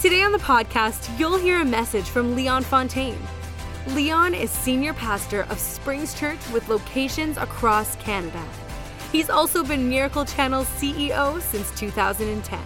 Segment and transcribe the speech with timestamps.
[0.00, 3.18] Today on the podcast, you'll hear a message from Leon Fontaine.
[3.88, 8.42] Leon is senior pastor of Springs Church with locations across Canada.
[9.12, 12.58] He's also been Miracle Channel's CEO since 2010.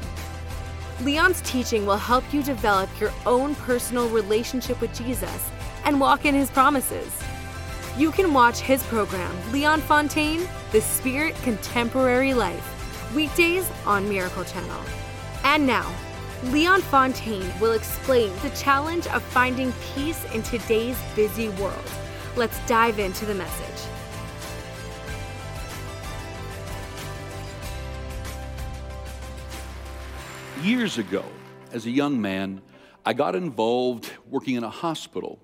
[1.01, 5.51] Leon's teaching will help you develop your own personal relationship with Jesus
[5.85, 7.21] and walk in his promises.
[7.99, 14.81] You can watch his program, Leon Fontaine The Spirit Contemporary Life, weekdays on Miracle Channel.
[15.43, 15.93] And now,
[16.53, 21.91] Leon Fontaine will explain the challenge of finding peace in today's busy world.
[22.37, 23.89] Let's dive into the message.
[30.63, 31.25] Years ago,
[31.73, 32.61] as a young man,
[33.07, 35.39] I got involved working in a hospital,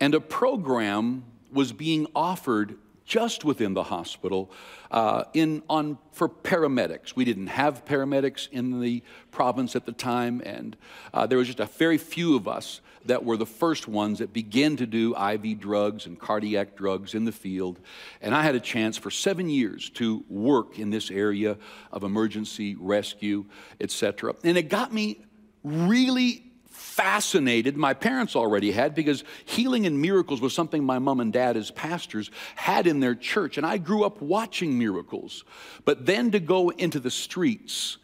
[0.00, 4.50] and a program was being offered just within the hospital
[4.90, 7.14] uh, in, on, for paramedics.
[7.14, 10.76] We didn't have paramedics in the province at the time, and
[11.14, 14.32] uh, there was just a very few of us that were the first ones that
[14.32, 17.78] began to do IV drugs and cardiac drugs in the field.
[18.20, 21.56] And I had a chance for seven years to work in this area
[21.92, 23.44] of emergency rescue,
[23.80, 24.34] etc.
[24.42, 25.24] And it got me
[25.62, 26.45] really
[26.76, 31.56] fascinated, my parents already had, because healing and miracles was something my mom and dad,
[31.56, 33.58] as pastors, had in their church.
[33.58, 35.44] And I grew up watching miracles.
[35.84, 37.98] But then to go into the streets,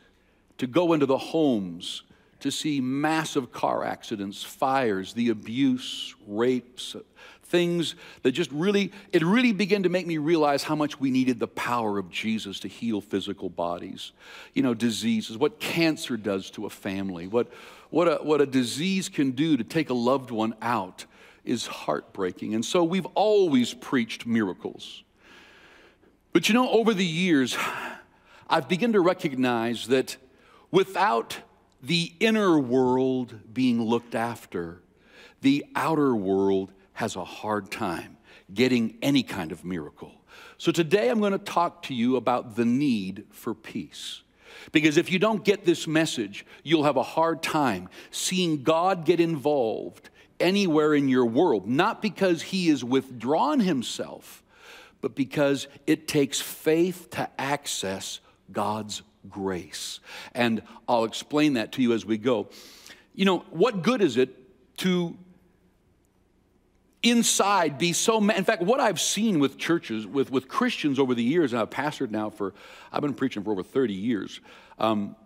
[0.59, 2.03] to go into the homes,
[2.41, 6.97] to see massive car accidents, fires, the abuse, rapes,
[7.53, 11.39] things that just really, it really began to make me realize how much we needed
[11.39, 14.11] the power of Jesus to heal physical bodies.
[14.55, 17.53] You know, diseases, what cancer does to a family, what
[17.91, 21.05] what a, what a disease can do to take a loved one out
[21.45, 22.55] is heartbreaking.
[22.55, 25.03] And so we've always preached miracles.
[26.33, 27.55] But you know, over the years,
[28.49, 30.17] I've begun to recognize that
[30.71, 31.37] without
[31.83, 34.81] the inner world being looked after,
[35.43, 38.17] the outer world has a hard time
[38.55, 40.13] getting any kind of miracle.
[40.57, 44.23] So today I'm going to talk to you about the need for peace.
[44.71, 49.19] Because if you don't get this message, you'll have a hard time seeing God get
[49.19, 54.45] involved anywhere in your world, not because He is withdrawn Himself,
[55.01, 58.21] but because it takes faith to access
[58.53, 59.99] God's grace.
[60.37, 62.49] And I'll explain that to you as we go.
[63.13, 64.39] You know, what good is it
[64.77, 65.17] to
[67.03, 71.23] inside be so in fact what i've seen with churches with, with christians over the
[71.23, 72.55] years and i've pastored now for
[72.93, 74.41] i've been preaching for over 30 years
[74.79, 75.17] um,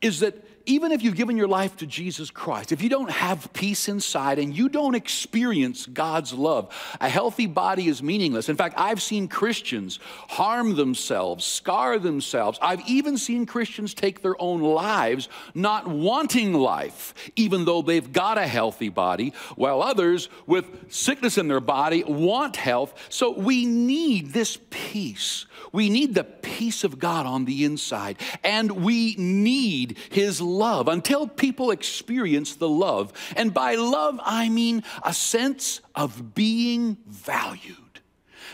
[0.00, 3.52] is that even if you've given your life to Jesus Christ, if you don't have
[3.52, 8.48] peace inside and you don't experience God's love, a healthy body is meaningless.
[8.48, 12.58] In fact, I've seen Christians harm themselves, scar themselves.
[12.62, 18.38] I've even seen Christians take their own lives not wanting life, even though they've got
[18.38, 22.94] a healthy body, while others with sickness in their body want health.
[23.10, 25.44] So we need this peace.
[25.72, 30.53] We need the peace of God on the inside, and we need His love
[30.88, 33.12] until people experience the love.
[33.36, 37.78] And by love, I mean a sense of being valued.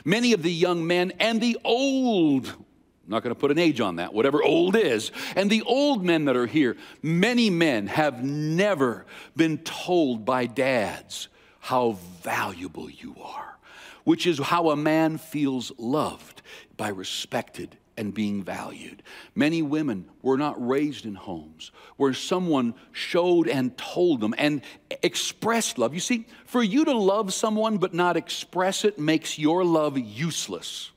[0.05, 3.81] Many of the young men and the old, I'm not going to put an age
[3.81, 8.25] on that, whatever old is, and the old men that are here, many men have
[8.25, 9.05] never
[9.37, 11.29] been told by dads
[11.59, 13.59] how valuable you are,
[14.05, 16.43] which is how a man feels loved
[16.77, 19.03] by respected and being valued.
[19.35, 24.63] Many women were not raised in homes where someone showed and told them and
[25.03, 25.93] expressed love.
[25.93, 30.91] You see, for you to love someone but not express it makes your love useless.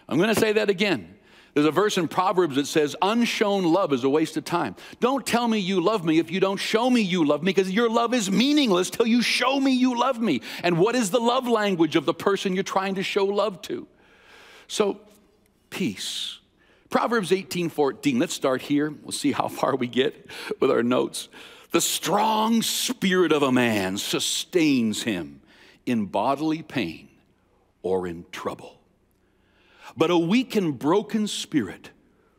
[0.09, 1.16] I'm going to say that again.
[1.57, 4.77] There's a verse in Proverbs that says, Unshown love is a waste of time.
[5.01, 7.71] Don't tell me you love me if you don't show me you love me, because
[7.71, 10.43] your love is meaningless till you show me you love me.
[10.63, 13.87] And what is the love language of the person you're trying to show love to?
[14.69, 15.01] So,
[15.71, 16.41] peace.
[16.91, 18.19] Proverbs 18 14.
[18.19, 18.91] Let's start here.
[18.91, 20.29] We'll see how far we get
[20.61, 21.31] with our notes.
[21.71, 25.41] The strong spirit of a man sustains him
[25.87, 27.09] in bodily pain
[27.81, 28.77] or in trouble.
[29.97, 31.91] But a weak and broken spirit,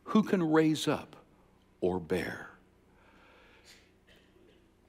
[0.04, 1.16] who can raise up
[1.80, 2.48] or bear.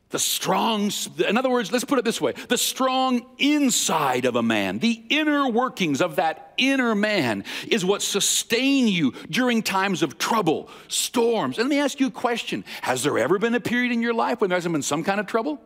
[0.09, 0.91] The strong,
[1.27, 5.03] in other words, let's put it this way the strong inside of a man, the
[5.09, 11.59] inner workings of that inner man is what sustain you during times of trouble, storms.
[11.59, 14.15] And let me ask you a question Has there ever been a period in your
[14.15, 15.61] life when there hasn't been some kind of trouble?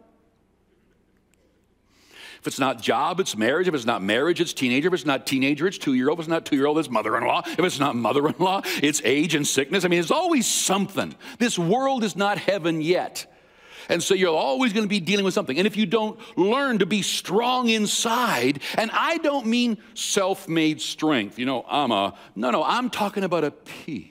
[2.43, 3.69] If it's not job, it's marriage.
[3.69, 4.89] If it's not marriage, it's teenager.
[4.89, 6.19] If it's not teenager, it's two year old.
[6.19, 7.41] If it's not two year old, it's mother in law.
[7.45, 9.85] If it's not mother in law, it's age and sickness.
[9.85, 11.15] I mean, there's always something.
[11.39, 13.33] This world is not heaven yet.
[13.87, 15.57] And so you're always going to be dealing with something.
[15.57, 20.81] And if you don't learn to be strong inside, and I don't mean self made
[20.81, 24.09] strength, you know, I'm a, no, no, I'm talking about a peace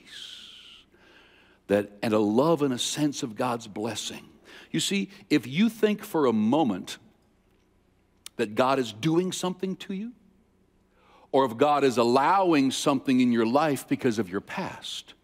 [1.66, 4.26] that, and a love and a sense of God's blessing.
[4.70, 6.96] You see, if you think for a moment
[8.36, 10.12] that God is doing something to you,
[11.30, 15.14] or if God is allowing something in your life because of your past,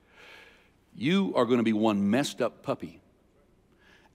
[0.97, 3.01] you are going to be one messed up puppy.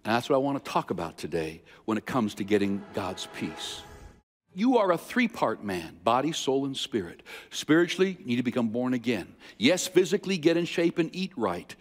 [0.03, 3.27] And that's what I want to talk about today when it comes to getting God's
[3.37, 3.81] peace.
[4.55, 7.23] You are a three part man body, soul, and spirit.
[7.49, 9.33] Spiritually, you need to become born again.
[9.57, 11.75] Yes, physically, get in shape and eat right.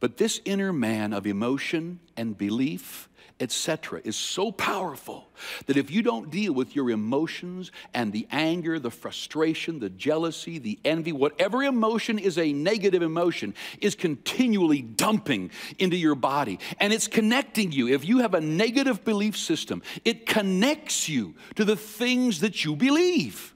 [0.00, 3.07] But this inner man of emotion and belief
[3.40, 5.28] etc., is so powerful
[5.66, 10.58] that if you don't deal with your emotions and the anger, the frustration, the jealousy,
[10.58, 16.58] the envy, whatever emotion is a negative emotion, is continually dumping into your body.
[16.80, 17.88] And it's connecting you.
[17.88, 22.74] If you have a negative belief system, it connects you to the things that you
[22.76, 23.54] believe.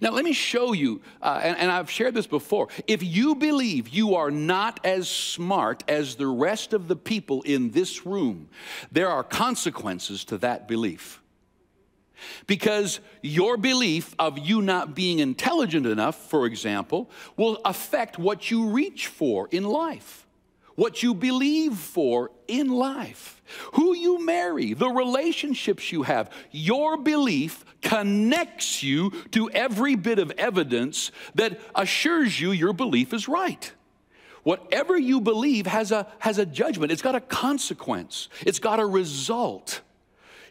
[0.00, 2.68] Now, let me show you, uh, and, and I've shared this before.
[2.86, 7.70] If you believe you are not as smart as the rest of the people in
[7.70, 8.48] this room,
[8.90, 11.20] there are consequences to that belief.
[12.46, 18.68] Because your belief of you not being intelligent enough, for example, will affect what you
[18.68, 20.21] reach for in life
[20.74, 23.42] what you believe for in life,
[23.74, 26.30] who you marry, the relationships you have.
[26.50, 33.28] Your belief connects you to every bit of evidence that assures you your belief is
[33.28, 33.72] right.
[34.42, 38.86] Whatever you believe has a, has a judgment, it's got a consequence, it's got a
[38.86, 39.82] result.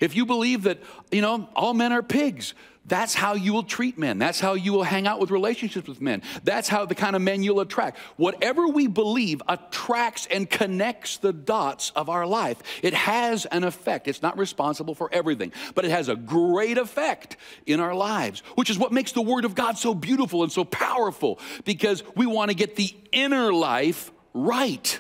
[0.02, 0.80] If you believe that,
[1.12, 2.54] you know, all men are pigs,
[2.86, 4.18] that's how you will treat men.
[4.18, 6.24] That's how you will hang out with relationships with men.
[6.44, 8.00] That's how the kind of men you'll attract.
[8.18, 12.58] Whatever we believe attracts and connects the dots of our life.
[12.82, 14.08] It has an effect.
[14.08, 17.38] It's not responsible for everything, but it has a great effect
[17.68, 20.66] in our lives, which is what makes the Word of God so beautiful and so
[20.66, 25.00] powerful because we want to get the inner life right.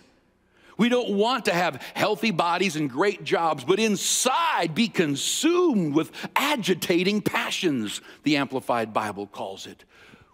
[0.81, 6.12] We don't want to have healthy bodies and great jobs, but inside be consumed with
[6.36, 9.83] agitating passions, the Amplified Bible calls it.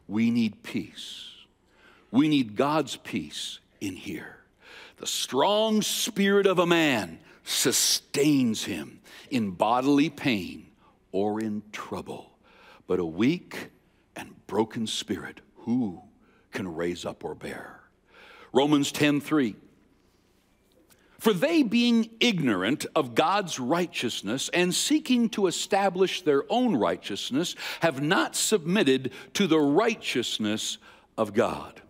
[0.07, 1.31] We need peace.
[2.11, 4.37] We need God's peace in here.
[4.99, 10.67] The strong spirit of a man sustains him in bodily pain
[11.11, 12.31] or in trouble.
[12.87, 13.71] But a weak
[14.15, 16.01] and broken spirit, who
[16.53, 17.81] can raise up or bear?
[18.53, 19.53] Romans 10 3.
[21.19, 28.01] For they, being ignorant of God's righteousness and seeking to establish their own righteousness, have
[28.01, 30.77] not submitted to the righteousness
[31.17, 31.81] of God.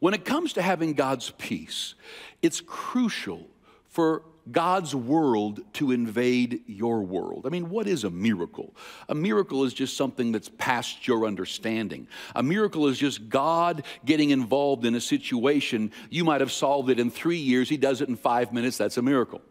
[0.00, 1.94] When it comes to having God's peace,
[2.42, 3.46] it's crucial
[3.88, 7.46] for God's world to invade your world.
[7.46, 8.74] I mean, what is a miracle?
[9.08, 12.06] A miracle is just something that's past your understanding.
[12.34, 15.92] A miracle is just God getting involved in a situation.
[16.10, 18.76] You might have solved it in three years, He does it in five minutes.
[18.76, 19.42] That's a miracle.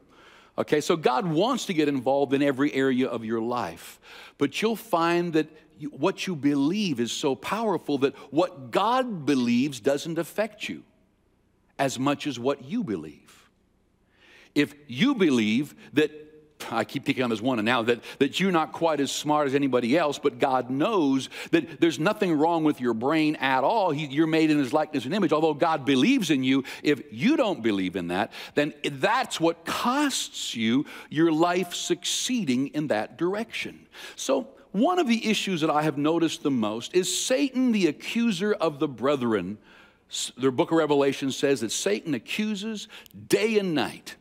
[0.57, 3.99] Okay, so God wants to get involved in every area of your life,
[4.37, 9.81] but you'll find that you, what you believe is so powerful that what God believes
[9.81, 10.83] doesn't affect you
[11.77, 13.44] as much as what you believe.
[14.55, 16.11] If you believe that,
[16.71, 19.47] I keep picking on this one and now, that, that you're not quite as smart
[19.47, 23.91] as anybody else, but God knows that there's nothing wrong with your brain at all.
[23.91, 25.33] He, you're made in His likeness and image.
[25.33, 30.55] Although God believes in you, if you don't believe in that, then that's what costs
[30.55, 33.87] you your life succeeding in that direction.
[34.15, 38.53] So, one of the issues that I have noticed the most is Satan, the accuser
[38.53, 39.57] of the brethren.
[40.37, 42.89] The book of Revelation says that Satan accuses
[43.29, 44.17] day and night.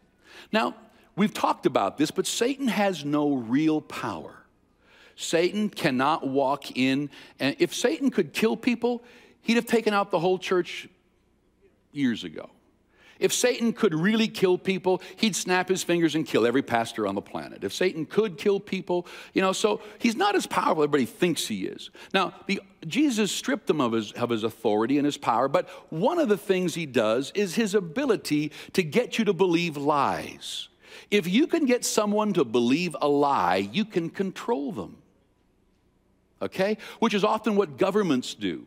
[0.54, 0.76] Now,
[1.16, 4.36] we've talked about this, but Satan has no real power.
[5.16, 9.02] Satan cannot walk in, and if Satan could kill people,
[9.42, 10.88] he'd have taken out the whole church
[11.90, 12.50] years ago.
[13.20, 17.14] If Satan could really kill people, he'd snap his fingers and kill every pastor on
[17.14, 17.62] the planet.
[17.62, 21.46] If Satan could kill people, you know, so he's not as powerful as everybody thinks
[21.46, 21.90] he is.
[22.12, 26.18] Now, the, Jesus stripped him of his, of his authority and his power, but one
[26.18, 30.68] of the things he does is his ability to get you to believe lies.
[31.10, 34.96] If you can get someone to believe a lie, you can control them.
[36.42, 36.78] Okay?
[36.98, 38.66] Which is often what governments do.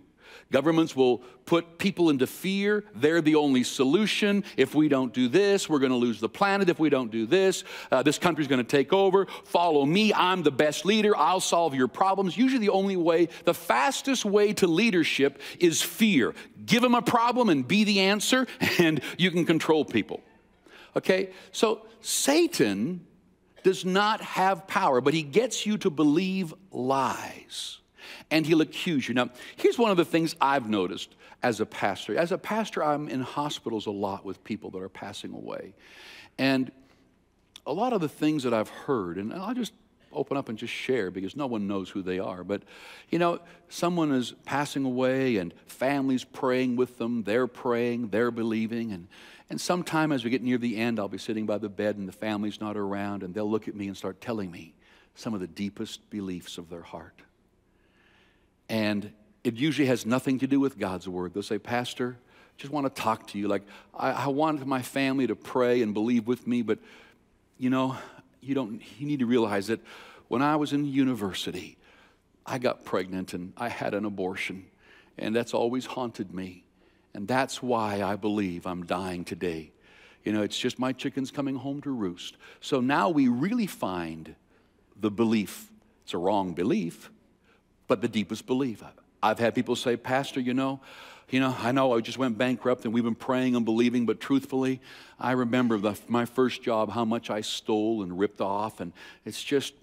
[0.51, 2.83] Governments will put people into fear.
[2.95, 4.43] They're the only solution.
[4.55, 6.69] If we don't do this, we're going to lose the planet.
[6.69, 9.27] If we don't do this, uh, this country's going to take over.
[9.45, 10.13] Follow me.
[10.13, 11.15] I'm the best leader.
[11.17, 12.37] I'll solve your problems.
[12.37, 16.33] Usually, the only way, the fastest way to leadership is fear.
[16.65, 18.47] Give them a problem and be the answer,
[18.79, 20.21] and you can control people.
[20.95, 21.31] Okay?
[21.51, 23.05] So, Satan
[23.63, 27.79] does not have power, but he gets you to believe lies
[28.31, 29.13] and he'll accuse you.
[29.13, 32.17] Now, here's one of the things I've noticed as a pastor.
[32.17, 35.73] As a pastor, I'm in hospitals a lot with people that are passing away.
[36.37, 36.71] And
[37.65, 39.73] a lot of the things that I've heard, and I'll just
[40.11, 42.43] open up and just share because no one knows who they are.
[42.43, 42.63] But,
[43.09, 48.91] you know, someone is passing away and families praying with them, they're praying, they're believing.
[48.91, 49.07] And,
[49.49, 52.07] and sometime as we get near the end, I'll be sitting by the bed and
[52.07, 54.73] the family's not around, and they'll look at me and start telling me
[55.15, 57.21] some of the deepest beliefs of their heart.
[58.69, 59.11] And
[59.43, 61.33] it usually has nothing to do with God's word.
[61.33, 62.17] They'll say, Pastor,
[62.57, 63.47] just want to talk to you.
[63.47, 63.63] Like,
[63.95, 66.79] I, I wanted my family to pray and believe with me, but
[67.57, 67.97] you know,
[68.41, 69.79] you don't you need to realize that
[70.27, 71.77] when I was in university,
[72.45, 74.65] I got pregnant and I had an abortion,
[75.17, 76.63] and that's always haunted me.
[77.13, 79.71] And that's why I believe I'm dying today.
[80.23, 82.37] You know, it's just my chickens coming home to roost.
[82.59, 84.35] So now we really find
[84.99, 85.71] the belief.
[86.03, 87.09] It's a wrong belief,
[87.87, 88.83] but the deepest belief.
[89.21, 90.79] I've had people say, Pastor, you know,
[91.29, 94.19] you know, I know I just went bankrupt and we've been praying and believing, but
[94.19, 94.79] truthfully,
[95.19, 98.93] I remember the, my first job, how much I stole and ripped off, and
[99.25, 99.73] it's just,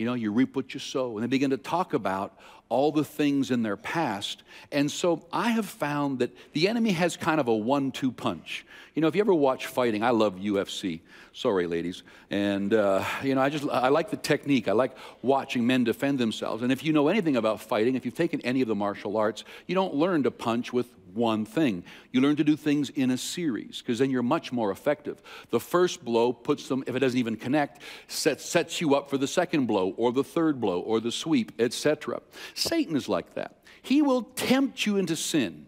[0.00, 1.18] you know, you reap what you sow.
[1.18, 2.38] And they begin to talk about
[2.70, 4.42] all the things in their past.
[4.72, 8.64] And so I have found that the enemy has kind of a one two punch.
[8.94, 11.00] You know, if you ever watch fighting, I love UFC.
[11.34, 12.02] Sorry, ladies.
[12.30, 14.68] And, uh, you know, I just, I like the technique.
[14.68, 16.62] I like watching men defend themselves.
[16.62, 19.44] And if you know anything about fighting, if you've taken any of the martial arts,
[19.66, 21.84] you don't learn to punch with one thing.
[22.12, 25.22] You learn to do things in a series because then you're much more effective.
[25.50, 29.18] The first blow puts them, if it doesn't even connect, sets, sets you up for
[29.18, 32.20] the second blow or the third blow or the sweep, etc.
[32.54, 33.62] Satan is like that.
[33.82, 35.66] He will tempt you into sin,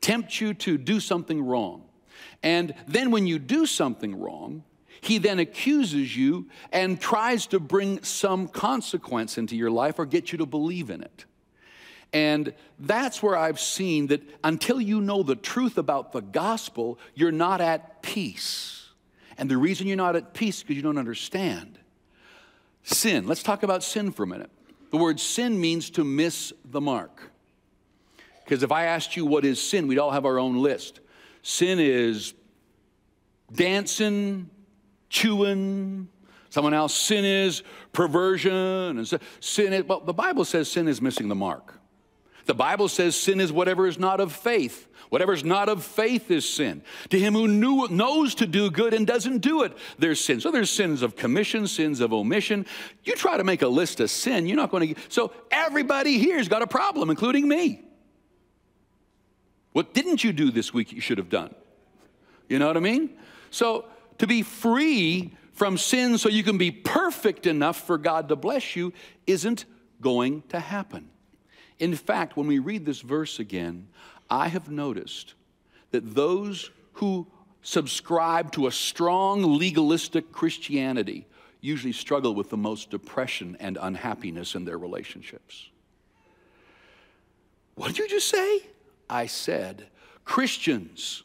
[0.00, 1.84] tempt you to do something wrong.
[2.42, 4.64] And then when you do something wrong,
[5.00, 10.30] he then accuses you and tries to bring some consequence into your life or get
[10.30, 11.24] you to believe in it.
[12.12, 17.32] And that's where I've seen that until you know the truth about the gospel, you're
[17.32, 18.90] not at peace.
[19.38, 21.78] And the reason you're not at peace is because you don't understand.
[22.82, 24.50] Sin, let's talk about sin for a minute.
[24.90, 27.32] The word sin means to miss the mark.
[28.44, 31.00] Because if I asked you what is sin, we'd all have our own list.
[31.42, 32.34] Sin is
[33.50, 34.50] dancing,
[35.08, 36.08] chewing.
[36.50, 38.52] Someone else, sin is perversion.
[38.98, 39.08] And
[39.40, 41.78] sin is, well, the Bible says sin is missing the mark.
[42.46, 44.88] The Bible says sin is whatever is not of faith.
[45.10, 46.82] Whatever is not of faith is sin.
[47.10, 50.40] To him who knew, knows to do good and doesn't do it, there's sin.
[50.40, 52.64] So there's sins of commission, sins of omission.
[53.04, 54.94] You try to make a list of sin, you're not going to.
[54.94, 55.12] get.
[55.12, 57.82] So everybody here's got a problem, including me.
[59.72, 61.54] What didn't you do this week you should have done?
[62.48, 63.10] You know what I mean?
[63.50, 63.84] So
[64.18, 68.76] to be free from sin so you can be perfect enough for God to bless
[68.76, 68.92] you
[69.26, 69.66] isn't
[70.00, 71.11] going to happen.
[71.82, 73.88] In fact, when we read this verse again,
[74.30, 75.34] I have noticed
[75.90, 77.26] that those who
[77.62, 81.26] subscribe to a strong legalistic Christianity
[81.60, 85.70] usually struggle with the most depression and unhappiness in their relationships.
[87.74, 88.60] What did you just say?
[89.10, 89.88] I said,
[90.24, 91.24] Christians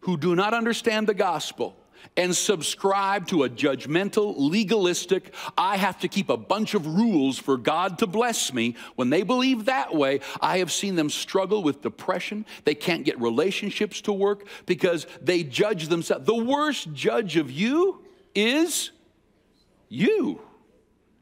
[0.00, 1.76] who do not understand the gospel
[2.16, 7.56] and subscribe to a judgmental, legalistic, I have to keep a bunch of rules for
[7.56, 11.82] God to bless me, when they believe that way, I have seen them struggle with
[11.82, 12.46] depression.
[12.64, 16.26] They can't get relationships to work because they judge themselves.
[16.26, 18.02] The worst judge of you
[18.34, 18.90] is
[19.88, 20.40] you.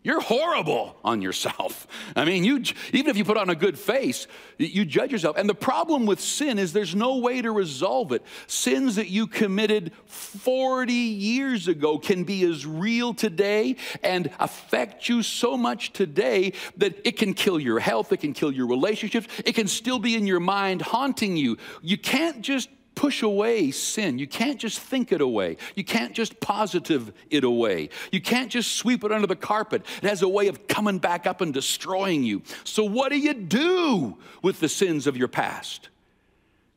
[0.08, 1.86] You're horrible on yourself.
[2.16, 2.62] I mean, you
[2.94, 5.36] even if you put on a good face, you judge yourself.
[5.36, 8.22] And the problem with sin is there's no way to resolve it.
[8.46, 15.22] Sins that you committed 40 years ago can be as real today and affect you
[15.22, 19.54] so much today that it can kill your health, it can kill your relationships, it
[19.54, 21.58] can still be in your mind haunting you.
[21.82, 24.18] You can't just push away sin.
[24.18, 25.56] You can't just think it away.
[25.76, 27.90] You can't just positive it away.
[28.10, 29.86] You can't just sweep it under the carpet.
[30.02, 32.42] It has a way of coming back up and destroying you.
[32.64, 35.90] So, what do you do with the sins of your past?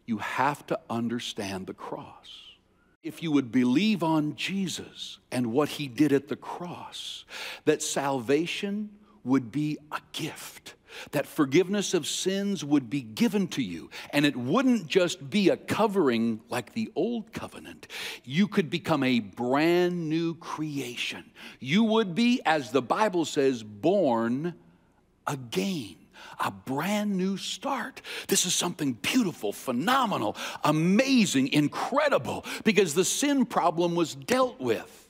[0.06, 2.06] You have to understand the cross.
[3.02, 7.26] If you would believe on Jesus and what he did at the cross,
[7.66, 8.92] that salvation
[9.24, 10.76] would be a gift
[11.12, 13.90] that forgiveness of sins would be given to you.
[14.12, 17.88] And it wouldn't just be a covering like the old covenant.
[18.24, 21.26] You could become a brand new creation.
[21.60, 24.54] You would be, as the Bible says, born
[25.28, 25.96] again.
[26.40, 28.02] A brand new start.
[28.28, 35.01] This is something beautiful, phenomenal, amazing, incredible, because the sin problem was dealt with.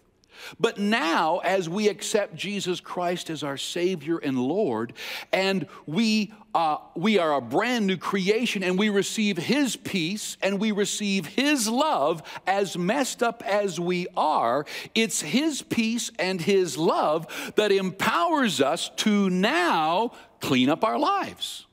[0.60, 4.93] But now, as we accept Jesus Christ as our Savior and Lord,
[5.31, 10.60] and we, uh, we are a brand new creation, and we receive His peace and
[10.60, 16.77] we receive His love, as messed up as we are, it's His peace and His
[16.77, 21.65] love that empowers us to now clean up our lives.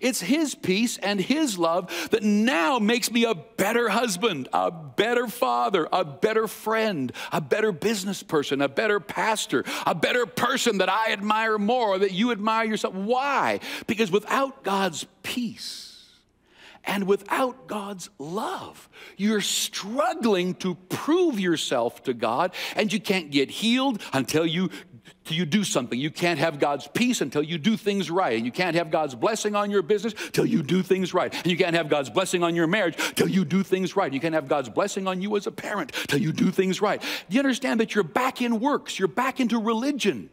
[0.00, 5.26] It's His peace and His love that now makes me a better husband, a better
[5.28, 10.88] father, a better friend, a better business person, a better pastor, a better person that
[10.88, 12.94] I admire more, that you admire yourself.
[12.94, 13.60] Why?
[13.86, 15.88] Because without God's peace,
[16.84, 23.50] and without God's love, you're struggling to prove yourself to God, and you can't get
[23.50, 24.70] healed until you
[25.24, 25.98] till you do something.
[25.98, 28.36] You can't have God's peace until you do things right.
[28.36, 31.32] And you can't have God's blessing on your business till you do things right.
[31.34, 34.12] And you can't have God's blessing on your marriage till you do things right.
[34.12, 37.00] You can't have God's blessing on you as a parent till you do things right.
[37.00, 38.98] Do you understand that you're back in works?
[38.98, 40.30] You're back into religion.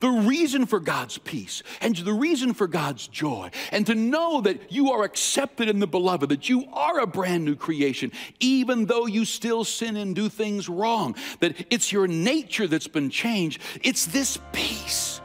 [0.00, 4.70] The reason for God's peace and the reason for God's joy, and to know that
[4.70, 9.06] you are accepted in the beloved, that you are a brand new creation, even though
[9.06, 13.60] you still sin and do things wrong, that it's your nature that's been changed.
[13.82, 15.20] It's this peace.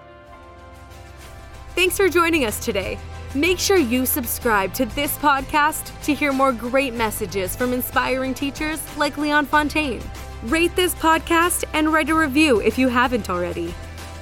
[1.75, 2.97] Thanks for joining us today.
[3.33, 8.81] Make sure you subscribe to this podcast to hear more great messages from inspiring teachers
[8.97, 10.01] like Leon Fontaine.
[10.43, 13.73] Rate this podcast and write a review if you haven't already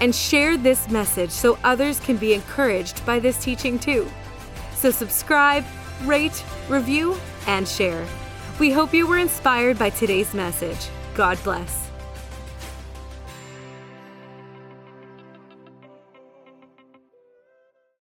[0.02, 4.10] and share this message so others can be encouraged by this teaching too.
[4.76, 5.66] So, subscribe,
[6.04, 8.06] rate, review, and share.
[8.60, 10.90] We hope you were inspired by today's message.
[11.16, 11.89] God bless.